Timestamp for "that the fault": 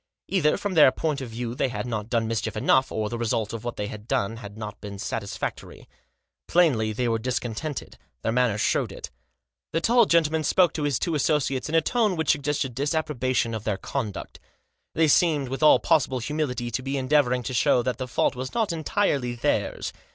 17.83-18.35